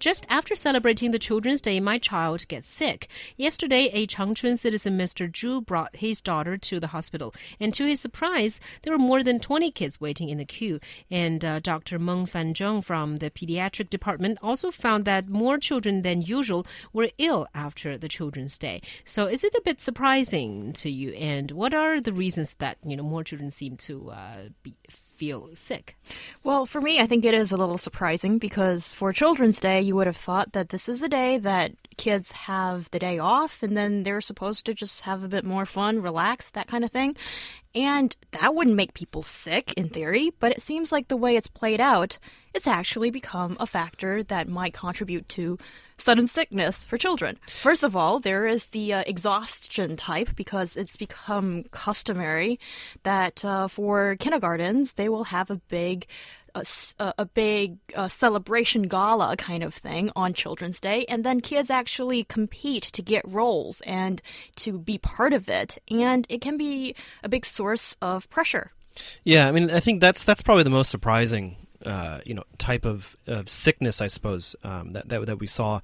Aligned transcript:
Just 0.00 0.24
after 0.30 0.56
celebrating 0.56 1.10
the 1.10 1.18
Children's 1.18 1.60
Day, 1.60 1.78
my 1.78 1.98
child 1.98 2.48
gets 2.48 2.74
sick. 2.74 3.06
Yesterday, 3.36 3.90
a 3.92 4.06
Changchun 4.06 4.58
citizen, 4.58 4.96
Mr. 4.96 5.30
Zhu, 5.30 5.64
brought 5.64 5.94
his 5.96 6.22
daughter 6.22 6.56
to 6.56 6.80
the 6.80 6.86
hospital, 6.86 7.34
and 7.60 7.74
to 7.74 7.84
his 7.84 8.00
surprise, 8.00 8.60
there 8.80 8.94
were 8.94 8.98
more 8.98 9.22
than 9.22 9.38
20 9.38 9.70
kids 9.70 10.00
waiting 10.00 10.30
in 10.30 10.38
the 10.38 10.46
queue. 10.46 10.80
And 11.10 11.44
uh, 11.44 11.60
Dr. 11.60 11.98
Meng 11.98 12.24
Fanzheng 12.24 12.82
from 12.82 13.18
the 13.18 13.30
pediatric 13.30 13.90
department 13.90 14.38
also 14.42 14.70
found 14.70 15.04
that 15.04 15.28
more 15.28 15.58
children 15.58 16.00
than 16.00 16.22
usual 16.22 16.66
were 16.94 17.10
ill 17.18 17.46
after 17.54 17.98
the 17.98 18.08
Children's 18.08 18.56
Day. 18.56 18.80
So, 19.04 19.26
is 19.26 19.44
it 19.44 19.54
a 19.54 19.60
bit 19.62 19.82
surprising 19.82 20.72
to 20.72 20.90
you? 20.90 21.12
And 21.12 21.50
what 21.50 21.74
are 21.74 22.00
the 22.00 22.14
reasons 22.14 22.54
that 22.54 22.78
you 22.82 22.96
know 22.96 23.02
more 23.02 23.22
children 23.22 23.50
seem 23.50 23.76
to 23.76 24.12
uh, 24.12 24.48
be 24.62 24.74
feel 25.20 25.50
sick? 25.54 25.98
Well, 26.42 26.64
for 26.64 26.80
me, 26.80 26.98
I 26.98 27.06
think 27.06 27.26
it 27.26 27.34
is 27.34 27.52
a 27.52 27.56
little 27.58 27.76
surprising 27.76 28.38
because 28.38 28.90
for 28.90 29.12
Children's 29.12 29.60
Day, 29.60 29.82
you 29.82 29.94
would 29.94 30.06
have 30.06 30.16
thought 30.16 30.52
that 30.52 30.70
this 30.70 30.88
is 30.88 31.02
a 31.02 31.10
day 31.10 31.36
that 31.36 31.72
kids 31.98 32.32
have 32.32 32.90
the 32.90 32.98
day 32.98 33.18
off 33.18 33.62
and 33.62 33.76
then 33.76 34.02
they're 34.02 34.22
supposed 34.22 34.64
to 34.64 34.72
just 34.72 35.02
have 35.02 35.22
a 35.22 35.28
bit 35.28 35.44
more 35.44 35.66
fun, 35.66 36.00
relax, 36.00 36.50
that 36.52 36.68
kind 36.68 36.84
of 36.84 36.90
thing. 36.90 37.14
And 37.74 38.16
that 38.30 38.54
wouldn't 38.54 38.76
make 38.76 38.94
people 38.94 39.22
sick 39.22 39.74
in 39.74 39.90
theory, 39.90 40.32
but 40.40 40.52
it 40.52 40.62
seems 40.62 40.90
like 40.90 41.08
the 41.08 41.18
way 41.18 41.36
it's 41.36 41.48
played 41.48 41.82
out, 41.82 42.16
it's 42.54 42.66
actually 42.66 43.10
become 43.10 43.58
a 43.60 43.66
factor 43.66 44.22
that 44.22 44.48
might 44.48 44.72
contribute 44.72 45.28
to 45.30 45.58
sudden 46.00 46.26
sickness 46.26 46.84
for 46.84 46.96
children. 46.96 47.38
First 47.48 47.82
of 47.82 47.94
all, 47.94 48.20
there 48.20 48.46
is 48.46 48.66
the 48.66 48.94
uh, 48.94 49.04
exhaustion 49.06 49.96
type 49.96 50.34
because 50.36 50.76
it's 50.76 50.96
become 50.96 51.64
customary 51.70 52.58
that 53.02 53.44
uh, 53.44 53.68
for 53.68 54.16
kindergartens 54.16 54.94
they 54.94 55.08
will 55.08 55.24
have 55.24 55.50
a 55.50 55.56
big 55.68 56.06
a, 56.54 56.64
a 57.18 57.26
big 57.26 57.78
uh, 57.94 58.08
celebration 58.08 58.82
gala 58.82 59.36
kind 59.36 59.62
of 59.62 59.74
thing 59.74 60.10
on 60.16 60.34
Children's 60.34 60.80
Day, 60.80 61.04
and 61.08 61.24
then 61.24 61.40
kids 61.40 61.70
actually 61.70 62.24
compete 62.24 62.84
to 62.84 63.02
get 63.02 63.22
roles 63.26 63.80
and 63.82 64.20
to 64.56 64.78
be 64.78 64.98
part 64.98 65.32
of 65.32 65.48
it, 65.48 65.78
and 65.90 66.26
it 66.28 66.40
can 66.40 66.56
be 66.56 66.94
a 67.22 67.28
big 67.28 67.46
source 67.46 67.96
of 68.02 68.28
pressure. 68.30 68.72
Yeah, 69.24 69.48
I 69.48 69.52
mean, 69.52 69.70
I 69.70 69.80
think 69.80 70.00
that's 70.00 70.24
that's 70.24 70.42
probably 70.42 70.64
the 70.64 70.70
most 70.70 70.90
surprising 70.90 71.56
uh, 71.84 72.20
you 72.24 72.34
know 72.34 72.44
type 72.58 72.84
of, 72.84 73.16
of 73.26 73.48
sickness, 73.48 74.00
I 74.00 74.06
suppose 74.06 74.54
um, 74.64 74.92
that, 74.92 75.08
that 75.08 75.26
that 75.26 75.38
we 75.38 75.46
saw 75.46 75.80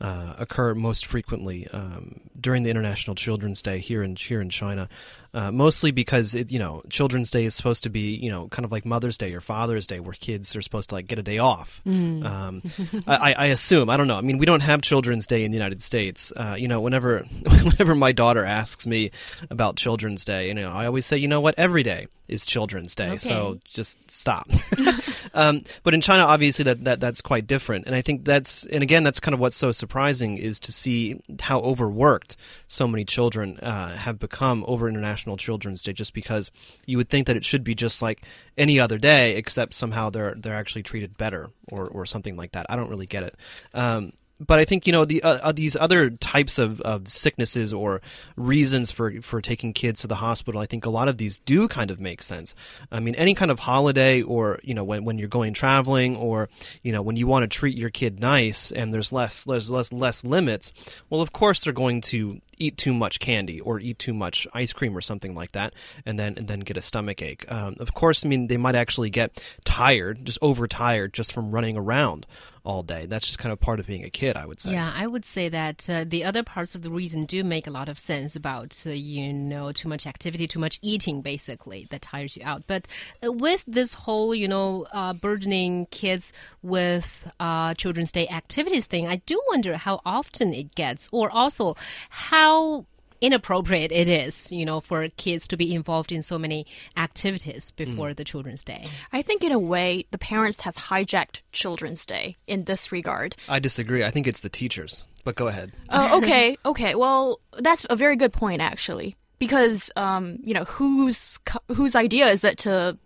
uh, 0.00 0.34
occur 0.38 0.74
most 0.74 1.06
frequently 1.06 1.68
um, 1.68 2.20
during 2.38 2.62
the 2.62 2.70
International 2.70 3.14
Children's 3.14 3.62
Day 3.62 3.78
here 3.78 4.02
in 4.02 4.16
here 4.16 4.40
in 4.40 4.50
China. 4.50 4.88
Uh, 5.32 5.50
mostly 5.50 5.90
because 5.90 6.36
it, 6.36 6.52
you 6.52 6.60
know 6.60 6.80
Children's 6.90 7.30
Day 7.30 7.44
is 7.44 7.54
supposed 7.56 7.82
to 7.82 7.88
be 7.88 8.14
you 8.14 8.30
know 8.30 8.46
kind 8.48 8.64
of 8.64 8.70
like 8.70 8.84
Mother's 8.84 9.18
Day 9.18 9.34
or 9.34 9.40
Father's 9.40 9.86
Day, 9.86 9.98
where 10.00 10.12
kids 10.12 10.54
are 10.54 10.62
supposed 10.62 10.90
to 10.90 10.94
like 10.94 11.06
get 11.06 11.18
a 11.18 11.22
day 11.22 11.38
off. 11.38 11.80
Mm. 11.86 12.24
Um, 12.24 12.62
I, 13.06 13.32
I, 13.32 13.46
assume 13.46 13.90
I 13.90 13.96
don't 13.96 14.06
know. 14.06 14.14
I 14.14 14.20
mean, 14.20 14.38
we 14.38 14.46
don't 14.46 14.60
have 14.60 14.82
Children's 14.82 15.26
Day 15.26 15.44
in 15.44 15.50
the 15.50 15.56
United 15.56 15.82
States. 15.82 16.32
Uh, 16.36 16.54
you 16.56 16.68
know, 16.68 16.80
whenever 16.80 17.20
whenever 17.62 17.94
my 17.94 18.12
daughter 18.12 18.44
asks 18.44 18.86
me 18.86 19.10
about 19.50 19.76
Children's 19.76 20.24
Day, 20.24 20.48
you 20.48 20.54
know, 20.54 20.70
I 20.70 20.86
always 20.86 21.04
say, 21.04 21.16
you 21.16 21.28
know 21.28 21.40
what, 21.40 21.54
every 21.58 21.82
day 21.82 22.06
is 22.28 22.46
Children's 22.46 22.94
Day, 22.94 23.10
okay. 23.10 23.18
so 23.18 23.58
just 23.64 24.10
stop. 24.10 24.48
um, 25.34 25.62
but 25.82 25.94
in 25.94 26.00
China, 26.00 26.22
obviously, 26.24 26.62
that, 26.64 26.84
that 26.84 27.00
that's 27.00 27.20
quite 27.20 27.46
different, 27.46 27.86
and 27.86 27.94
I 27.94 28.02
think 28.02 28.24
that's 28.24 28.64
and 28.66 28.82
again, 28.82 29.02
that's 29.02 29.20
kind 29.20 29.34
of 29.34 29.40
what's 29.40 29.56
so 29.56 29.72
surprising 29.72 30.38
is 30.38 30.58
to 30.60 30.72
see 30.72 31.20
how 31.40 31.60
overworked 31.60 32.36
so 32.68 32.86
many 32.86 33.04
children 33.04 33.58
uh, 33.58 33.96
have 33.96 34.18
become 34.18 34.64
over 34.66 34.88
International 34.88 35.36
Children's 35.36 35.82
Day. 35.82 35.92
Just 35.92 36.14
because 36.14 36.50
you 36.86 36.96
would 36.96 37.10
think 37.10 37.26
that 37.26 37.36
it 37.36 37.44
should 37.44 37.64
be 37.64 37.74
just 37.74 38.00
like 38.00 38.22
any 38.56 38.80
other 38.80 38.96
day, 38.96 39.36
except 39.36 39.74
somehow 39.74 40.08
they're 40.08 40.34
they're 40.36 40.56
actually 40.56 40.84
treated 40.84 41.18
better 41.18 41.50
or 41.70 41.86
or 41.86 42.06
something 42.06 42.36
like 42.36 42.52
that. 42.52 42.66
I 42.68 42.76
don't 42.76 42.88
really 42.88 43.06
get 43.06 43.24
it. 43.24 43.36
Um, 43.74 44.12
but 44.40 44.58
I 44.58 44.64
think 44.64 44.86
you 44.86 44.92
know 44.92 45.04
the 45.04 45.22
uh, 45.22 45.34
uh, 45.36 45.52
these 45.52 45.76
other 45.76 46.10
types 46.10 46.58
of, 46.58 46.80
of 46.80 47.08
sicknesses 47.08 47.72
or 47.72 48.00
reasons 48.36 48.90
for 48.90 49.20
for 49.22 49.40
taking 49.40 49.72
kids 49.72 50.00
to 50.00 50.06
the 50.06 50.16
hospital. 50.16 50.60
I 50.60 50.66
think 50.66 50.86
a 50.86 50.90
lot 50.90 51.08
of 51.08 51.18
these 51.18 51.38
do 51.40 51.68
kind 51.68 51.90
of 51.90 52.00
make 52.00 52.22
sense. 52.22 52.54
I 52.90 53.00
mean, 53.00 53.14
any 53.14 53.34
kind 53.34 53.50
of 53.50 53.60
holiday 53.60 54.22
or 54.22 54.58
you 54.62 54.74
know 54.74 54.84
when, 54.84 55.04
when 55.04 55.18
you're 55.18 55.28
going 55.28 55.54
traveling 55.54 56.16
or 56.16 56.48
you 56.82 56.92
know 56.92 57.02
when 57.02 57.16
you 57.16 57.26
want 57.26 57.44
to 57.44 57.48
treat 57.48 57.76
your 57.76 57.90
kid 57.90 58.20
nice 58.20 58.72
and 58.72 58.92
there's 58.92 59.12
less 59.12 59.44
there's 59.44 59.70
less 59.70 59.92
less 59.92 60.24
limits. 60.24 60.72
Well, 61.10 61.20
of 61.20 61.32
course 61.32 61.60
they're 61.60 61.72
going 61.72 62.00
to 62.02 62.40
eat 62.58 62.76
too 62.76 62.94
much 62.94 63.20
candy 63.20 63.60
or 63.60 63.80
eat 63.80 63.98
too 63.98 64.14
much 64.14 64.46
ice 64.52 64.72
cream 64.72 64.96
or 64.96 65.00
something 65.00 65.34
like 65.34 65.52
that, 65.52 65.74
and 66.04 66.18
then 66.18 66.34
and 66.36 66.48
then 66.48 66.60
get 66.60 66.76
a 66.76 66.82
stomach 66.82 67.22
ache. 67.22 67.44
Um, 67.50 67.76
of 67.78 67.94
course, 67.94 68.24
I 68.24 68.28
mean 68.28 68.48
they 68.48 68.56
might 68.56 68.74
actually 68.74 69.10
get 69.10 69.40
tired, 69.64 70.24
just 70.24 70.38
overtired, 70.42 71.14
just 71.14 71.32
from 71.32 71.52
running 71.52 71.76
around 71.76 72.26
all 72.64 72.82
day. 72.82 73.06
That's 73.06 73.26
just 73.26 73.38
kind 73.38 73.52
of 73.52 73.60
part 73.60 73.78
of 73.78 73.86
being 73.86 74.04
a 74.04 74.10
kid, 74.10 74.36
I 74.36 74.46
would 74.46 74.60
say. 74.60 74.72
Yeah, 74.72 74.92
I 74.94 75.06
would 75.06 75.24
say 75.24 75.48
that 75.50 75.88
uh, 75.88 76.04
the 76.06 76.24
other 76.24 76.42
parts 76.42 76.74
of 76.74 76.82
the 76.82 76.90
reason 76.90 77.26
do 77.26 77.44
make 77.44 77.66
a 77.66 77.70
lot 77.70 77.88
of 77.88 77.98
sense 77.98 78.34
about, 78.34 78.82
uh, 78.86 78.90
you 78.90 79.32
know, 79.32 79.70
too 79.72 79.88
much 79.88 80.06
activity, 80.06 80.46
too 80.46 80.58
much 80.58 80.78
eating, 80.82 81.20
basically, 81.20 81.86
that 81.90 82.02
tires 82.02 82.36
you 82.36 82.42
out. 82.44 82.64
But 82.66 82.88
uh, 83.24 83.32
with 83.32 83.64
this 83.66 83.92
whole, 83.92 84.34
you 84.34 84.48
know, 84.48 84.86
uh, 84.92 85.12
burdening 85.12 85.86
kids 85.90 86.32
with 86.62 87.30
uh, 87.38 87.74
Children's 87.74 88.12
Day 88.12 88.28
activities 88.28 88.86
thing, 88.86 89.06
I 89.06 89.16
do 89.16 89.40
wonder 89.48 89.76
how 89.76 90.00
often 90.06 90.54
it 90.54 90.74
gets, 90.74 91.08
or 91.12 91.30
also 91.30 91.76
how 92.08 92.86
inappropriate 93.24 93.92
it 93.92 94.08
is, 94.08 94.50
you 94.52 94.64
know, 94.64 94.80
for 94.80 95.08
kids 95.08 95.48
to 95.48 95.56
be 95.56 95.74
involved 95.74 96.12
in 96.12 96.22
so 96.22 96.38
many 96.38 96.66
activities 96.96 97.70
before 97.70 98.10
mm. 98.10 98.16
the 98.16 98.24
Children's 98.24 98.64
Day. 98.64 98.86
I 99.12 99.22
think, 99.22 99.42
in 99.42 99.52
a 99.52 99.58
way, 99.58 100.04
the 100.10 100.18
parents 100.18 100.60
have 100.62 100.76
hijacked 100.76 101.40
Children's 101.52 102.04
Day 102.04 102.36
in 102.46 102.64
this 102.64 102.92
regard. 102.92 103.36
I 103.48 103.58
disagree. 103.58 104.04
I 104.04 104.10
think 104.10 104.26
it's 104.26 104.40
the 104.40 104.48
teachers. 104.48 105.06
But 105.24 105.36
go 105.36 105.48
ahead. 105.48 105.72
Oh, 105.88 106.18
okay, 106.18 106.56
okay. 106.66 106.94
Well, 106.94 107.40
that's 107.58 107.86
a 107.88 107.96
very 107.96 108.16
good 108.16 108.32
point, 108.32 108.60
actually 108.60 109.16
because 109.38 109.90
um, 109.96 110.38
you 110.42 110.54
know 110.54 110.64
whose 110.64 111.38
whose 111.68 111.94
idea 111.94 112.28
is 112.28 112.44
it 112.44 112.58
to 112.58 112.96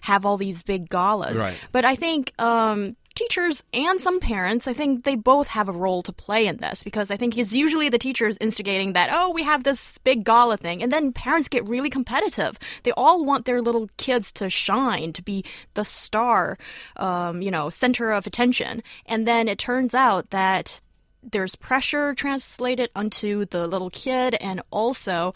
have 0.00 0.26
all 0.26 0.36
these 0.36 0.62
big 0.62 0.88
galas? 0.88 1.38
Right. 1.38 1.56
But 1.72 1.84
I 1.84 1.94
think 1.94 2.32
um, 2.38 2.96
teachers 3.14 3.62
and 3.72 4.00
some 4.00 4.20
parents, 4.20 4.66
I 4.66 4.72
think 4.72 5.04
they 5.04 5.14
both 5.14 5.48
have 5.48 5.68
a 5.68 5.72
role 5.72 6.02
to 6.02 6.12
play 6.12 6.46
in 6.46 6.56
this 6.56 6.82
because 6.82 7.10
I 7.10 7.16
think 7.16 7.36
it's 7.38 7.54
usually 7.54 7.88
the 7.88 7.98
teachers 7.98 8.36
instigating 8.40 8.92
that, 8.92 9.10
oh, 9.12 9.30
we 9.30 9.42
have 9.42 9.64
this 9.64 9.98
big 9.98 10.24
gala 10.24 10.56
thing. 10.56 10.82
And 10.82 10.92
then 10.92 11.12
parents 11.12 11.48
get 11.48 11.68
really 11.68 11.90
competitive. 11.90 12.58
They 12.82 12.92
all 12.92 13.24
want 13.24 13.44
their 13.44 13.62
little 13.62 13.88
kids 13.96 14.32
to 14.32 14.50
shine, 14.50 15.12
to 15.12 15.22
be 15.22 15.44
the 15.74 15.84
star, 15.84 16.58
um, 16.96 17.42
you 17.42 17.50
know, 17.50 17.70
center 17.70 18.10
of 18.12 18.26
attention. 18.26 18.82
And 19.06 19.26
then 19.26 19.48
it 19.48 19.58
turns 19.58 19.94
out 19.94 20.30
that 20.30 20.80
there's 21.22 21.56
pressure 21.56 22.14
translated 22.14 22.90
onto 22.94 23.46
the 23.46 23.66
little 23.66 23.90
kid 23.90 24.34
and 24.40 24.60
also 24.70 25.32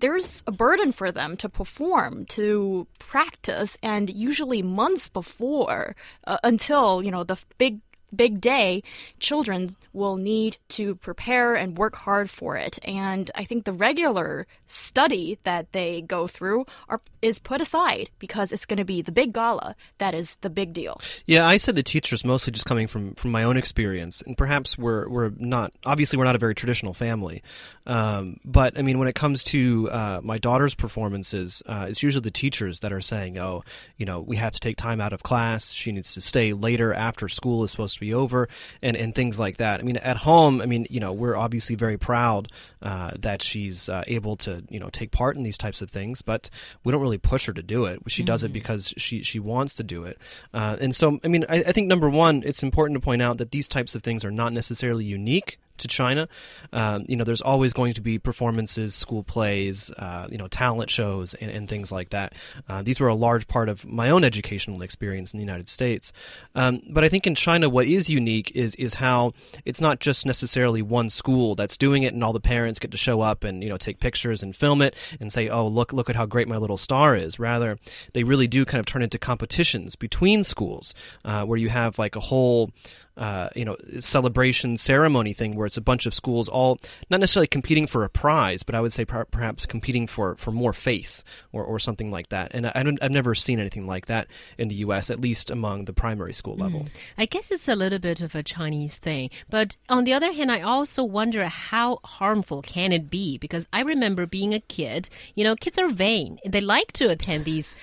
there's 0.00 0.42
a 0.46 0.52
burden 0.52 0.92
for 0.92 1.10
them 1.12 1.36
to 1.38 1.48
perform, 1.48 2.26
to 2.26 2.86
practice, 2.98 3.76
and 3.82 4.10
usually 4.10 4.62
months 4.62 5.08
before 5.08 5.96
uh, 6.24 6.38
until 6.44 7.02
you 7.02 7.10
know 7.10 7.24
the 7.24 7.36
big 7.58 7.80
big 8.14 8.40
day, 8.40 8.82
children 9.18 9.76
will 9.92 10.16
need 10.16 10.56
to 10.68 10.94
prepare 10.96 11.54
and 11.54 11.76
work 11.76 11.96
hard 11.96 12.30
for 12.30 12.56
it. 12.56 12.78
And 12.84 13.30
I 13.34 13.44
think 13.44 13.64
the 13.64 13.72
regular 13.72 14.46
study 14.66 15.38
that 15.44 15.72
they 15.72 16.02
go 16.02 16.26
through 16.26 16.66
are, 16.88 17.00
is 17.22 17.38
put 17.38 17.60
aside 17.60 18.10
because 18.18 18.52
it's 18.52 18.66
going 18.66 18.78
to 18.78 18.84
be 18.84 19.02
the 19.02 19.12
big 19.12 19.32
gala 19.32 19.74
that 19.98 20.14
is 20.14 20.36
the 20.36 20.50
big 20.50 20.72
deal. 20.72 21.00
Yeah, 21.26 21.46
I 21.46 21.56
said 21.56 21.76
the 21.76 21.82
teachers 21.82 22.24
mostly 22.24 22.52
just 22.52 22.66
coming 22.66 22.86
from, 22.86 23.14
from 23.14 23.30
my 23.30 23.42
own 23.42 23.56
experience, 23.56 24.22
and 24.26 24.36
perhaps 24.36 24.78
we're 24.78 25.08
we're 25.08 25.30
not 25.36 25.72
obviously 25.84 26.18
we're 26.18 26.24
not 26.24 26.36
a 26.36 26.38
very 26.38 26.54
traditional 26.54 26.94
family, 26.94 27.42
um, 27.86 28.38
but 28.44 28.78
I 28.78 28.82
mean 28.82 28.98
when 28.98 29.08
it 29.08 29.14
comes 29.14 29.42
to 29.44 29.88
uh, 29.90 30.20
my 30.22 30.38
daughter's 30.38 30.74
performances, 30.74 31.62
uh, 31.66 31.86
it's 31.88 32.02
usually 32.02 32.22
the 32.22 32.30
teachers 32.30 32.80
that 32.80 32.92
are 32.92 33.00
saying, 33.00 33.38
"Oh, 33.38 33.64
you 33.96 34.06
know, 34.06 34.20
we 34.20 34.36
have 34.36 34.52
to 34.52 34.60
take 34.60 34.76
time 34.76 35.00
out 35.00 35.12
of 35.12 35.22
class. 35.22 35.72
She 35.72 35.92
needs 35.92 36.14
to 36.14 36.20
stay 36.20 36.52
later 36.52 36.92
after 36.92 37.28
school 37.28 37.64
is 37.64 37.70
supposed 37.70 37.94
to 37.94 37.97
be 38.00 38.14
over, 38.14 38.48
and 38.82 38.96
and 38.96 39.14
things 39.14 39.38
like 39.38 39.58
that." 39.58 39.80
I 39.80 39.82
mean, 39.82 39.96
at 39.96 40.16
home, 40.18 40.60
I 40.60 40.66
mean, 40.66 40.86
you 40.90 41.00
know, 41.00 41.12
we're 41.12 41.36
obviously 41.36 41.74
very 41.74 41.98
proud 41.98 42.48
uh, 42.82 43.12
that 43.18 43.42
she's 43.42 43.88
uh, 43.88 44.04
able 44.06 44.36
to 44.38 44.64
you 44.68 44.80
know 44.80 44.88
take 44.90 45.10
part 45.10 45.36
in 45.36 45.42
these 45.42 45.58
types 45.58 45.82
of 45.82 45.90
things, 45.90 46.22
but 46.22 46.50
we 46.84 46.92
don't 46.92 47.02
really 47.02 47.18
push 47.18 47.46
her 47.46 47.52
to 47.52 47.62
do 47.62 47.84
it. 47.84 48.00
She 48.08 48.22
mm-hmm. 48.22 48.26
does 48.26 48.44
it 48.44 48.48
mm-hmm. 48.48 48.54
because 48.54 48.94
she 48.96 49.22
she 49.22 49.38
wants 49.38 49.74
to 49.76 49.82
do 49.82 50.04
it, 50.04 50.18
uh, 50.54 50.76
and 50.80 50.94
so 50.94 51.18
I 51.24 51.28
mean, 51.28 51.44
I, 51.48 51.64
I 51.64 51.72
think 51.72 51.86
number 51.86 52.08
one, 52.08 52.42
it's 52.44 52.62
important 52.62 53.00
to 53.00 53.04
point 53.04 53.22
out 53.22 53.38
that 53.38 53.50
these 53.50 53.68
types 53.68 53.94
of 53.94 54.02
things 54.02 54.24
are 54.24 54.30
not 54.30 54.52
necessarily 54.52 55.04
unique 55.04 55.58
to 55.78 55.88
China. 55.88 56.28
Um, 56.72 57.04
you 57.08 57.16
know, 57.16 57.24
there's 57.24 57.40
always 57.40 57.72
going 57.72 57.94
to 57.94 58.00
be 58.00 58.18
performances, 58.18 58.94
school 58.94 59.22
plays, 59.22 59.90
uh, 59.98 60.28
you 60.30 60.38
know, 60.38 60.48
talent 60.48 60.90
shows, 60.90 61.34
and, 61.34 61.50
and 61.50 61.68
things 61.68 61.90
like 61.90 62.10
that. 62.10 62.34
Uh, 62.68 62.82
these 62.82 63.00
were 63.00 63.08
a 63.08 63.14
large 63.14 63.48
part 63.48 63.68
of 63.68 63.84
my 63.86 64.10
own 64.10 64.24
educational 64.24 64.82
experience 64.82 65.32
in 65.32 65.38
the 65.38 65.44
United 65.44 65.68
States. 65.68 66.12
Um, 66.54 66.82
but 66.90 67.04
I 67.04 67.08
think 67.08 67.26
in 67.26 67.34
China, 67.34 67.68
what 67.68 67.86
is 67.86 68.10
unique 68.10 68.52
is 68.54 68.74
is 68.76 68.94
how 68.94 69.32
it's 69.64 69.80
not 69.80 70.00
just 70.00 70.26
necessarily 70.26 70.82
one 70.82 71.10
school 71.10 71.54
that's 71.54 71.76
doing 71.76 72.02
it, 72.02 72.14
and 72.14 72.22
all 72.22 72.32
the 72.32 72.40
parents 72.40 72.78
get 72.78 72.90
to 72.90 72.96
show 72.96 73.20
up 73.20 73.44
and 73.44 73.62
you 73.62 73.68
know 73.68 73.76
take 73.76 74.00
pictures 74.00 74.42
and 74.42 74.54
film 74.54 74.82
it 74.82 74.94
and 75.20 75.32
say, 75.32 75.48
"Oh, 75.48 75.66
look, 75.66 75.92
look 75.92 76.10
at 76.10 76.16
how 76.16 76.26
great 76.26 76.48
my 76.48 76.56
little 76.56 76.76
star 76.76 77.16
is." 77.16 77.38
Rather, 77.38 77.78
they 78.12 78.24
really 78.24 78.46
do 78.46 78.64
kind 78.64 78.80
of 78.80 78.86
turn 78.86 79.02
into 79.02 79.18
competitions 79.18 79.96
between 79.96 80.44
schools, 80.44 80.94
uh, 81.24 81.44
where 81.44 81.58
you 81.58 81.68
have 81.68 81.98
like 81.98 82.16
a 82.16 82.20
whole 82.20 82.70
uh, 83.18 83.50
you 83.54 83.64
know 83.64 83.76
celebration 84.00 84.76
ceremony 84.76 85.32
thing 85.32 85.54
where 85.54 85.66
it's 85.66 85.76
a 85.76 85.82
bunch 85.82 86.06
of 86.06 86.14
schools 86.14 86.48
all 86.48 86.78
not 87.10 87.20
necessarily 87.20 87.46
competing 87.46 87.86
for 87.86 88.04
a 88.04 88.08
prize, 88.08 88.62
but 88.62 88.74
I 88.74 88.80
would 88.80 88.92
say 88.92 89.04
per- 89.04 89.24
perhaps 89.26 89.66
competing 89.66 90.06
for, 90.06 90.36
for 90.36 90.50
more 90.50 90.72
face 90.72 91.24
or, 91.52 91.64
or 91.64 91.78
something 91.78 92.10
like 92.10 92.28
that. 92.28 92.52
And 92.54 92.66
I, 92.66 92.72
I 92.74 92.84
have 93.02 93.12
never 93.12 93.34
seen 93.34 93.58
anything 93.58 93.86
like 93.86 94.06
that 94.06 94.28
in 94.56 94.68
the 94.68 94.76
U.S., 94.76 95.10
at 95.10 95.20
least 95.20 95.50
among 95.50 95.84
the 95.84 95.92
primary 95.92 96.32
school 96.32 96.54
level. 96.54 96.80
Mm. 96.80 96.88
I 97.16 97.26
guess 97.26 97.50
it's 97.50 97.68
a 97.68 97.74
little 97.74 97.98
bit 97.98 98.20
of 98.20 98.34
a 98.34 98.42
Chinese 98.42 98.96
thing, 98.96 99.30
but 99.50 99.76
on 99.88 100.04
the 100.04 100.12
other 100.12 100.32
hand, 100.32 100.50
I 100.50 100.60
also 100.60 101.02
wonder 101.04 101.44
how 101.46 102.00
harmful 102.04 102.62
can 102.62 102.92
it 102.92 103.10
be 103.10 103.38
because 103.38 103.66
I 103.72 103.82
remember 103.82 104.26
being 104.26 104.54
a 104.54 104.60
kid. 104.60 105.08
You 105.34 105.44
know, 105.44 105.56
kids 105.56 105.78
are 105.78 105.88
vain; 105.88 106.38
they 106.44 106.60
like 106.60 106.92
to 106.92 107.10
attend 107.10 107.44
these 107.44 107.74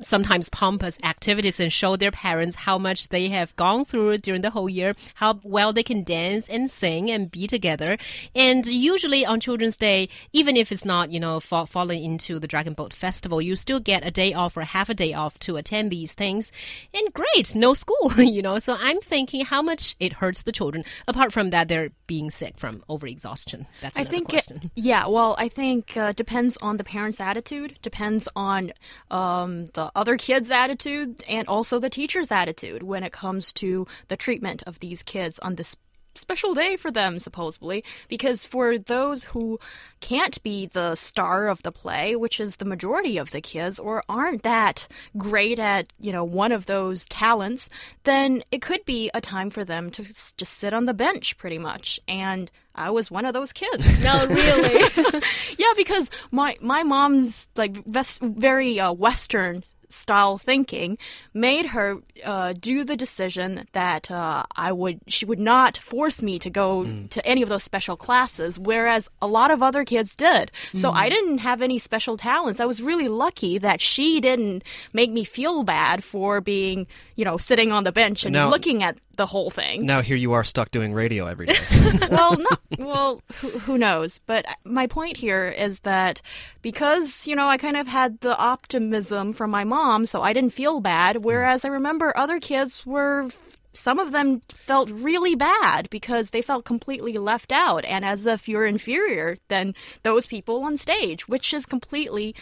sometimes 0.00 0.48
pompous 0.48 0.98
activities 1.02 1.60
and 1.60 1.72
show 1.72 1.96
their 1.96 2.10
parents 2.10 2.56
how 2.56 2.78
much 2.78 3.08
they 3.08 3.28
have 3.28 3.56
gone 3.56 3.84
through 3.84 4.18
during 4.18 4.42
the 4.42 4.50
whole 4.50 4.68
year, 4.76 4.94
how 5.14 5.40
well 5.42 5.72
they 5.72 5.82
can 5.82 6.04
dance 6.04 6.48
and 6.48 6.70
sing 6.70 7.10
and 7.10 7.30
be 7.30 7.46
together. 7.46 7.98
And 8.34 8.66
usually 8.66 9.26
on 9.26 9.40
Children's 9.40 9.76
Day, 9.76 10.08
even 10.32 10.56
if 10.56 10.70
it's 10.70 10.84
not, 10.84 11.10
you 11.10 11.18
know, 11.18 11.40
fall, 11.40 11.66
falling 11.66 12.04
into 12.04 12.38
the 12.38 12.46
Dragon 12.46 12.74
Boat 12.74 12.92
Festival, 12.92 13.40
you 13.40 13.56
still 13.56 13.80
get 13.80 14.06
a 14.06 14.10
day 14.10 14.32
off 14.32 14.56
or 14.56 14.62
half 14.62 14.88
a 14.88 14.94
day 14.94 15.12
off 15.12 15.38
to 15.40 15.56
attend 15.56 15.90
these 15.90 16.14
things. 16.14 16.52
And 16.94 17.12
great, 17.12 17.54
no 17.54 17.74
school, 17.74 18.12
you 18.18 18.42
know. 18.42 18.58
So 18.58 18.76
I'm 18.78 19.00
thinking 19.00 19.44
how 19.44 19.62
much 19.62 19.96
it 19.98 20.14
hurts 20.14 20.42
the 20.42 20.52
children. 20.52 20.84
Apart 21.08 21.32
from 21.32 21.50
that, 21.50 21.68
they're 21.68 21.90
being 22.06 22.30
sick 22.30 22.56
from 22.56 22.82
overexhaustion. 22.88 23.66
That's 23.80 23.98
I 23.98 24.04
think 24.04 24.28
question. 24.28 24.60
It, 24.64 24.70
yeah, 24.82 25.06
well, 25.06 25.34
I 25.38 25.48
think 25.48 25.96
uh, 25.96 26.12
depends 26.12 26.56
on 26.58 26.76
the 26.76 26.84
parents' 26.84 27.20
attitude, 27.20 27.78
depends 27.82 28.28
on 28.36 28.72
um, 29.10 29.66
the 29.66 29.90
other 29.94 30.16
kids' 30.16 30.50
attitude, 30.50 31.22
and 31.28 31.48
also 31.48 31.78
the 31.78 31.90
teacher's 31.90 32.30
attitude 32.30 32.82
when 32.82 33.02
it 33.02 33.12
comes 33.12 33.52
to 33.54 33.86
the 34.08 34.16
treatment 34.16 34.62
of 34.66 34.80
these 34.80 35.02
kids 35.02 35.38
on 35.40 35.54
this 35.54 35.76
special 36.16 36.54
day 36.54 36.76
for 36.76 36.90
them, 36.90 37.18
supposedly, 37.18 37.84
because 38.08 38.44
for 38.44 38.78
those 38.78 39.24
who 39.24 39.58
can't 40.00 40.42
be 40.42 40.66
the 40.66 40.94
star 40.94 41.48
of 41.48 41.62
the 41.62 41.72
play, 41.72 42.16
which 42.16 42.40
is 42.40 42.56
the 42.56 42.64
majority 42.64 43.18
of 43.18 43.30
the 43.30 43.40
kids, 43.40 43.78
or 43.78 44.02
aren't 44.08 44.42
that 44.42 44.88
great 45.16 45.58
at, 45.58 45.92
you 46.00 46.12
know, 46.12 46.24
one 46.24 46.52
of 46.52 46.66
those 46.66 47.06
talents, 47.06 47.68
then 48.04 48.42
it 48.50 48.62
could 48.62 48.84
be 48.84 49.10
a 49.14 49.20
time 49.20 49.50
for 49.50 49.64
them 49.64 49.90
to 49.90 50.04
just 50.04 50.54
sit 50.54 50.74
on 50.74 50.86
the 50.86 50.94
bench, 50.94 51.36
pretty 51.38 51.58
much. 51.58 52.00
And 52.08 52.50
I 52.74 52.90
was 52.90 53.10
one 53.10 53.24
of 53.24 53.32
those 53.32 53.52
kids. 53.52 54.00
no, 54.04 54.26
really? 54.26 54.82
yeah, 55.58 55.72
because 55.76 56.10
my 56.30 56.56
my 56.60 56.82
mom's 56.82 57.48
like 57.56 57.84
very 57.86 58.78
uh, 58.78 58.92
Western 58.92 59.64
style 59.88 60.38
thinking 60.38 60.98
made 61.34 61.66
her 61.66 61.98
uh, 62.24 62.52
do 62.58 62.84
the 62.84 62.96
decision 62.96 63.66
that 63.72 64.10
uh, 64.10 64.44
I 64.56 64.72
would 64.72 65.00
she 65.06 65.24
would 65.24 65.38
not 65.38 65.76
force 65.78 66.22
me 66.22 66.38
to 66.38 66.50
go 66.50 66.84
mm. 66.84 67.10
to 67.10 67.24
any 67.26 67.42
of 67.42 67.48
those 67.48 67.62
special 67.62 67.96
classes, 67.96 68.58
whereas 68.58 69.08
a 69.20 69.26
lot 69.26 69.50
of 69.50 69.62
other 69.62 69.84
kids 69.84 70.16
did. 70.16 70.50
Mm. 70.72 70.78
So 70.78 70.90
I 70.90 71.08
didn't 71.08 71.38
have 71.38 71.62
any 71.62 71.78
special 71.78 72.16
talents. 72.16 72.60
I 72.60 72.64
was 72.64 72.82
really 72.82 73.08
lucky 73.08 73.58
that 73.58 73.80
she 73.80 74.20
didn't 74.20 74.64
make 74.92 75.10
me 75.10 75.24
feel 75.24 75.62
bad 75.62 76.04
for 76.04 76.40
being, 76.40 76.86
you 77.16 77.24
know, 77.24 77.36
sitting 77.36 77.72
on 77.72 77.84
the 77.84 77.92
bench 77.92 78.24
and 78.24 78.32
now, 78.32 78.48
looking 78.48 78.82
at 78.82 78.98
the 79.16 79.26
whole 79.26 79.50
thing. 79.50 79.84
Now 79.84 80.02
here 80.02 80.16
you 80.16 80.32
are 80.32 80.44
stuck 80.44 80.70
doing 80.70 80.92
radio 80.92 81.26
every 81.26 81.46
day. 81.46 81.56
well, 82.10 82.36
not 82.36 82.60
well. 82.78 83.22
Who, 83.40 83.48
who, 83.50 83.78
knows? 83.78 84.20
But 84.26 84.46
my 84.64 84.86
point 84.86 85.16
here 85.16 85.48
is 85.48 85.80
that 85.80 86.22
because 86.62 87.26
you 87.26 87.34
know 87.34 87.46
I 87.46 87.56
kind 87.56 87.76
of 87.76 87.86
had 87.86 88.20
the 88.20 88.36
optimism 88.36 89.32
from 89.32 89.50
my 89.50 89.64
mom, 89.64 89.75
so 90.06 90.22
I 90.22 90.32
didn't 90.32 90.52
feel 90.52 90.80
bad. 90.80 91.16
Hmm. 91.16 91.22
Whereas 91.22 91.64
I 91.64 91.68
remember 91.68 92.12
other 92.16 92.40
kids 92.40 92.84
were. 92.86 93.28
Some 93.72 93.98
of 93.98 94.10
them 94.10 94.40
felt 94.48 94.90
really 94.90 95.34
bad 95.34 95.90
because 95.90 96.30
they 96.30 96.40
felt 96.40 96.64
completely 96.64 97.18
left 97.18 97.52
out, 97.52 97.84
and 97.84 98.06
as 98.06 98.26
if 98.26 98.48
you're 98.48 98.64
inferior 98.64 99.36
than 99.48 99.74
those 100.02 100.26
people 100.26 100.62
on 100.62 100.78
stage, 100.78 101.28
which 101.28 101.52
is 101.52 101.66
completely 101.66 102.34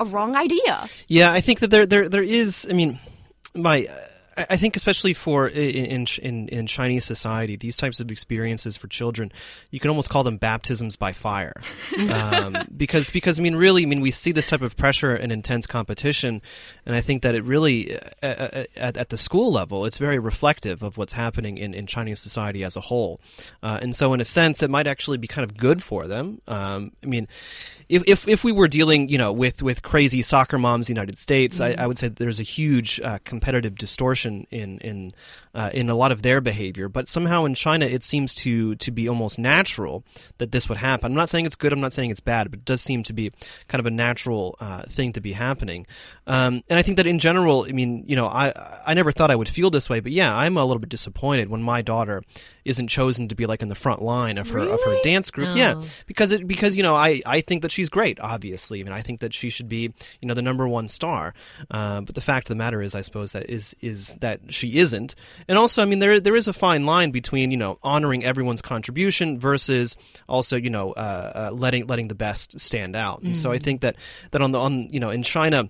a 0.00 0.04
wrong 0.04 0.34
idea. 0.34 0.88
Yeah, 1.06 1.32
I 1.32 1.40
think 1.40 1.60
that 1.60 1.70
there, 1.70 1.86
there, 1.86 2.08
there 2.08 2.22
is. 2.24 2.66
I 2.68 2.72
mean, 2.72 2.98
my 3.54 3.86
I 4.36 4.56
think 4.56 4.76
especially 4.76 5.12
for 5.12 5.48
in, 5.48 6.06
in 6.06 6.48
in 6.48 6.66
Chinese 6.66 7.04
society, 7.04 7.56
these 7.56 7.76
types 7.76 8.00
of 8.00 8.10
experiences 8.10 8.76
for 8.76 8.86
children, 8.88 9.30
you 9.70 9.78
can 9.78 9.90
almost 9.90 10.08
call 10.08 10.24
them 10.24 10.38
baptisms 10.38 10.96
by 10.96 11.12
fire, 11.12 11.52
um, 12.10 12.56
because 12.74 13.10
because 13.10 13.38
I 13.38 13.42
mean 13.42 13.56
really 13.56 13.82
I 13.82 13.86
mean 13.86 14.00
we 14.00 14.10
see 14.10 14.32
this 14.32 14.46
type 14.46 14.62
of 14.62 14.76
pressure 14.76 15.14
and 15.14 15.32
intense 15.32 15.66
competition, 15.66 16.40
and 16.86 16.96
I 16.96 17.02
think 17.02 17.22
that 17.22 17.34
it 17.34 17.44
really 17.44 17.94
at, 18.22 18.68
at, 18.76 18.96
at 18.96 19.08
the 19.10 19.18
school 19.18 19.52
level 19.52 19.84
it's 19.84 19.98
very 19.98 20.18
reflective 20.18 20.82
of 20.82 20.96
what's 20.96 21.12
happening 21.12 21.58
in, 21.58 21.74
in 21.74 21.86
Chinese 21.86 22.20
society 22.20 22.64
as 22.64 22.74
a 22.74 22.80
whole, 22.80 23.20
uh, 23.62 23.80
and 23.82 23.94
so 23.94 24.14
in 24.14 24.20
a 24.20 24.24
sense 24.24 24.62
it 24.62 24.70
might 24.70 24.86
actually 24.86 25.18
be 25.18 25.28
kind 25.28 25.44
of 25.44 25.58
good 25.58 25.82
for 25.82 26.06
them. 26.06 26.40
Um, 26.48 26.92
I 27.02 27.06
mean, 27.06 27.28
if, 27.90 28.02
if 28.06 28.26
if 28.26 28.44
we 28.44 28.52
were 28.52 28.68
dealing 28.68 29.10
you 29.10 29.18
know 29.18 29.32
with 29.32 29.62
with 29.62 29.82
crazy 29.82 30.22
soccer 30.22 30.56
moms 30.56 30.88
in 30.88 30.94
the 30.94 31.00
United 31.00 31.18
States, 31.18 31.58
mm-hmm. 31.58 31.78
I, 31.78 31.84
I, 31.84 31.86
would 31.86 31.98
say 31.98 32.08
there's 32.08 32.40
a 32.40 32.44
huge 32.44 32.98
uh, 33.00 33.18
competitive 33.24 33.76
distortion 33.76 34.21
in 34.26 34.78
in 34.78 35.12
uh, 35.54 35.70
in 35.72 35.88
a 35.90 35.94
lot 35.94 36.12
of 36.12 36.22
their 36.22 36.40
behavior. 36.40 36.88
But 36.88 37.08
somehow 37.08 37.44
in 37.44 37.54
China, 37.54 37.86
it 37.86 38.04
seems 38.04 38.34
to 38.36 38.74
to 38.76 38.90
be 38.90 39.08
almost 39.08 39.38
natural 39.38 40.04
that 40.38 40.52
this 40.52 40.68
would 40.68 40.78
happen. 40.78 41.12
I'm 41.12 41.16
not 41.16 41.28
saying 41.28 41.46
it's 41.46 41.56
good. 41.56 41.72
I'm 41.72 41.80
not 41.80 41.92
saying 41.92 42.10
it's 42.10 42.20
bad, 42.20 42.50
but 42.50 42.60
it 42.60 42.64
does 42.64 42.80
seem 42.80 43.02
to 43.04 43.12
be 43.12 43.32
kind 43.68 43.80
of 43.80 43.86
a 43.86 43.90
natural 43.90 44.56
uh, 44.60 44.82
thing 44.84 45.12
to 45.12 45.20
be 45.20 45.32
happening. 45.32 45.86
Um, 46.26 46.62
and 46.68 46.78
I 46.78 46.82
think 46.82 46.96
that 46.96 47.06
in 47.06 47.18
general, 47.18 47.66
I 47.68 47.72
mean, 47.72 48.04
you 48.06 48.16
know, 48.16 48.26
I 48.26 48.52
I 48.86 48.94
never 48.94 49.12
thought 49.12 49.30
I 49.30 49.36
would 49.36 49.48
feel 49.48 49.70
this 49.70 49.88
way, 49.88 50.00
but 50.00 50.12
yeah, 50.12 50.34
I'm 50.34 50.56
a 50.56 50.64
little 50.64 50.80
bit 50.80 50.88
disappointed 50.88 51.48
when 51.48 51.62
my 51.62 51.82
daughter 51.82 52.22
isn't 52.64 52.88
chosen 52.88 53.28
to 53.28 53.34
be 53.34 53.46
like 53.46 53.62
in 53.62 53.68
the 53.68 53.74
front 53.74 54.02
line 54.02 54.38
of 54.38 54.48
her 54.50 54.60
really? 54.60 54.72
of 54.72 54.80
her 54.84 54.98
dance 55.02 55.30
group. 55.30 55.48
Oh. 55.48 55.54
Yeah, 55.54 55.82
because 56.06 56.32
it 56.32 56.46
because 56.46 56.76
you 56.76 56.82
know 56.82 56.94
I 56.94 57.22
I 57.26 57.40
think 57.40 57.62
that 57.62 57.72
she's 57.72 57.88
great. 57.88 58.20
Obviously, 58.20 58.80
I 58.80 58.84
mean 58.84 58.92
I 58.92 59.02
think 59.02 59.20
that 59.20 59.34
she 59.34 59.50
should 59.50 59.68
be 59.68 59.92
you 60.20 60.28
know 60.28 60.34
the 60.34 60.42
number 60.42 60.66
one 60.68 60.88
star. 60.88 61.34
Uh, 61.70 62.00
but 62.00 62.14
the 62.14 62.20
fact 62.20 62.46
of 62.46 62.50
the 62.50 62.56
matter 62.56 62.82
is, 62.82 62.94
I 62.94 63.00
suppose 63.00 63.32
that 63.32 63.48
is 63.50 63.74
is 63.80 64.11
that 64.20 64.52
she 64.52 64.78
isn't. 64.78 65.14
And 65.48 65.58
also, 65.58 65.82
I 65.82 65.84
mean 65.84 65.98
there 65.98 66.20
there 66.20 66.36
is 66.36 66.48
a 66.48 66.52
fine 66.52 66.84
line 66.84 67.10
between 67.10 67.50
you 67.50 67.56
know 67.56 67.78
honoring 67.82 68.24
everyone's 68.24 68.62
contribution 68.62 69.38
versus 69.38 69.96
also 70.28 70.56
you 70.56 70.70
know 70.70 70.92
uh, 70.92 71.50
uh, 71.50 71.54
letting 71.54 71.86
letting 71.86 72.08
the 72.08 72.14
best 72.14 72.58
stand 72.60 72.96
out. 72.96 73.22
And 73.22 73.34
mm. 73.34 73.36
so 73.36 73.52
I 73.52 73.58
mm. 73.58 73.62
think 73.62 73.80
that 73.82 73.96
that 74.30 74.42
on 74.42 74.52
the 74.52 74.58
on 74.58 74.88
you 74.90 75.00
know 75.00 75.10
in 75.10 75.22
China 75.22 75.68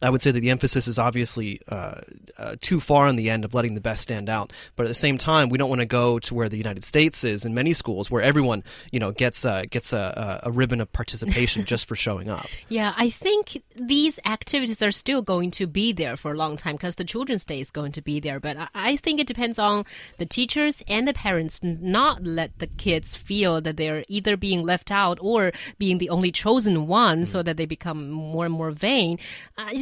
I 0.00 0.10
would 0.10 0.22
say 0.22 0.30
that 0.30 0.40
the 0.40 0.50
emphasis 0.50 0.86
is 0.86 0.98
obviously 0.98 1.60
uh, 1.68 2.00
uh, 2.36 2.56
too 2.60 2.78
far 2.78 3.06
on 3.06 3.16
the 3.16 3.30
end 3.30 3.44
of 3.44 3.54
letting 3.54 3.74
the 3.74 3.80
best 3.80 4.02
stand 4.02 4.28
out, 4.28 4.52
but 4.76 4.86
at 4.86 4.88
the 4.88 4.94
same 4.94 5.18
time, 5.18 5.48
we 5.48 5.58
don't 5.58 5.68
want 5.68 5.80
to 5.80 5.86
go 5.86 6.18
to 6.20 6.34
where 6.34 6.48
the 6.48 6.56
United 6.56 6.84
States 6.84 7.24
is 7.24 7.44
in 7.44 7.54
many 7.54 7.72
schools, 7.72 8.10
where 8.10 8.22
everyone 8.22 8.62
you 8.92 9.00
know 9.00 9.12
gets 9.12 9.44
uh, 9.44 9.64
gets 9.70 9.92
a, 9.92 10.40
a, 10.44 10.50
ribbon 10.50 10.80
of 10.80 10.92
participation 10.92 11.64
just 11.66 11.86
for 11.86 11.96
showing 11.96 12.28
up. 12.28 12.46
Yeah, 12.68 12.94
I 12.96 13.10
think 13.10 13.62
these 13.74 14.18
activities 14.24 14.82
are 14.82 14.90
still 14.90 15.22
going 15.22 15.50
to 15.52 15.66
be 15.66 15.92
there 15.92 16.16
for 16.16 16.32
a 16.32 16.36
long 16.36 16.56
time 16.56 16.76
because 16.76 16.96
the 16.96 17.04
Children's 17.04 17.44
Day 17.44 17.60
is 17.60 17.70
going 17.70 17.92
to 17.92 18.02
be 18.02 18.20
there. 18.20 18.38
But 18.38 18.56
I 18.74 18.96
think 18.96 19.20
it 19.20 19.26
depends 19.26 19.58
on 19.58 19.84
the 20.18 20.26
teachers 20.26 20.82
and 20.86 21.08
the 21.08 21.14
parents 21.14 21.60
not 21.62 22.24
let 22.24 22.58
the 22.58 22.66
kids 22.66 23.14
feel 23.14 23.60
that 23.62 23.76
they're 23.76 24.04
either 24.08 24.36
being 24.36 24.64
left 24.64 24.90
out 24.90 25.18
or 25.20 25.52
being 25.78 25.98
the 25.98 26.10
only 26.10 26.30
chosen 26.30 26.86
one, 26.86 27.22
mm. 27.22 27.26
so 27.26 27.42
that 27.42 27.56
they 27.56 27.66
become 27.66 28.10
more 28.10 28.44
and 28.44 28.54
more 28.54 28.70
vain 28.70 29.18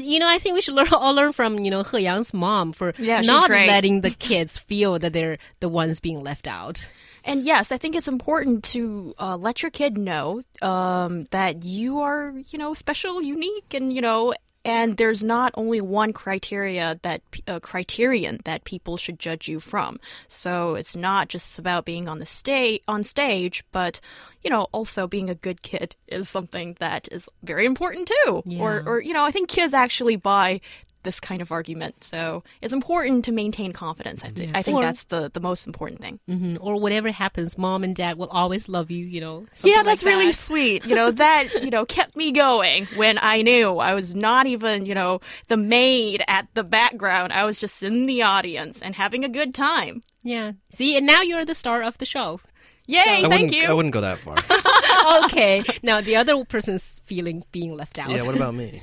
you 0.05 0.19
know, 0.19 0.29
I 0.29 0.38
think 0.38 0.55
we 0.55 0.61
should 0.61 0.75
learn, 0.75 0.88
all 0.93 1.15
learn 1.15 1.33
from, 1.33 1.59
you 1.61 1.71
know, 1.71 1.83
He 1.83 2.00
Yang's 2.00 2.35
mom 2.35 2.73
for 2.73 2.95
yeah, 2.99 3.21
not 3.21 3.50
letting 3.50 4.00
the 4.00 4.11
kids 4.29 4.59
feel 4.59 4.99
that 4.99 5.12
they're 5.12 5.38
the 5.61 5.69
ones 5.69 6.00
being 6.00 6.23
left 6.23 6.47
out. 6.47 6.88
And 7.25 7.43
yes, 7.43 7.73
I 7.73 7.79
think 7.79 7.97
it's 7.97 8.07
important 8.07 8.62
to 8.65 9.12
uh, 9.19 9.37
let 9.37 9.61
your 9.61 9.71
kid 9.71 9.99
know 9.99 10.43
um, 10.62 11.25
that 11.33 11.65
you 11.65 12.00
are, 12.00 12.33
you 12.49 12.59
know, 12.59 12.73
special, 12.73 13.21
unique, 13.21 13.75
and 13.75 13.93
you 13.93 14.00
know, 14.00 14.33
and 14.67 14.97
there's 14.97 15.23
not 15.23 15.53
only 15.55 15.81
one 15.81 16.13
criteria 16.13 16.99
that 17.03 17.23
uh, 17.47 17.61
criterion 17.61 18.41
that 18.45 18.65
people 18.65 18.97
should 18.97 19.21
judge 19.21 19.47
you 19.47 19.61
from. 19.61 20.01
So 20.27 20.75
it's 20.75 20.97
not 20.97 21.29
just 21.29 21.57
about 21.61 21.85
being 21.85 22.09
on 22.09 22.19
the 22.19 22.27
stage 22.27 22.83
on 22.89 23.05
stage, 23.05 23.65
but 23.71 24.01
you 24.43 24.51
know, 24.51 24.67
also 24.73 25.07
being 25.07 25.31
a 25.31 25.37
good 25.37 25.63
kid 25.63 25.95
is 26.09 26.29
something 26.29 26.77
that 26.81 27.09
is 27.13 27.29
very 27.45 27.65
important 27.65 28.11
too. 28.25 28.43
Yeah. 28.45 28.61
Or, 28.61 28.83
or 28.87 29.01
you 29.01 29.15
know, 29.15 29.25
I 29.25 29.31
think 29.31 29.49
kids 29.49 29.73
actually 29.73 30.17
buy 30.17 30.61
this 31.07 31.21
kind 31.21 31.41
of 31.41 31.51
argument. 31.51 32.05
So 32.05 32.45
it's 32.61 32.75
important 32.75 33.25
to 33.25 33.33
maintain 33.33 33.73
confidence. 33.73 34.23
I, 34.23 34.29
th- 34.29 34.51
yeah. 34.51 34.59
I 34.59 34.63
think 34.63 34.77
or, 34.77 34.83
that's 34.83 35.05
the, 35.05 35.31
the 35.33 35.41
most 35.41 35.67
important 35.67 36.03
thing. 36.03 36.21
Mm-hmm. 36.29 36.57
Or 36.61 36.79
whatever 36.79 37.11
happens, 37.11 37.57
mom 37.57 37.83
and 37.83 37.97
dad 37.97 38.19
will 38.19 38.29
always 38.29 38.69
love 38.69 38.91
you, 38.91 39.07
you 39.07 39.21
know. 39.21 39.47
Yeah, 39.63 39.83
that's 39.83 40.03
like 40.03 40.13
really 40.13 40.27
that. 40.27 40.35
sweet. 40.35 40.85
You 40.85 40.95
know, 40.95 41.11
that, 41.13 41.55
you 41.63 41.71
know, 41.71 41.87
kept 41.87 42.17
me 42.17 42.33
going 42.33 42.87
when 42.97 43.19
I 43.23 43.41
knew 43.41 43.79
I 43.79 43.95
was 43.95 44.15
not 44.15 44.47
even, 44.47 44.85
you 44.85 44.95
know, 44.95 45.21
the 45.49 45.57
maid 45.57 46.23
at 46.29 46.49
the 46.53 46.65
background. 46.65 47.33
I 47.33 47.45
was 47.45 47.59
just 47.59 47.83
in 47.83 48.05
the 48.07 48.23
audience 48.23 48.83
and 48.83 48.95
having 48.95 49.25
a 49.25 49.29
good 49.29 49.55
time. 49.55 50.03
Yeah. 50.23 50.53
See, 50.71 50.97
and 50.97 51.07
now 51.07 51.23
you're 51.23 51.47
the 51.47 51.55
star 51.55 51.83
of 51.83 51.97
the 51.99 52.05
show. 52.05 52.41
Yay, 52.89 53.23
so, 53.23 53.29
thank 53.29 53.53
you. 53.53 53.65
I 53.65 53.73
wouldn't 53.73 53.93
go 53.93 54.01
that 54.01 54.21
far. 54.21 54.37
okay. 55.25 55.65
Now 55.83 56.01
the 56.01 56.17
other 56.17 56.45
person's 56.45 57.01
feeling 57.05 57.45
being 57.51 57.75
left 57.77 57.99
out. 57.99 58.11
Yeah, 58.11 58.23
what 58.25 58.37
about 58.37 58.55
me? 58.55 58.83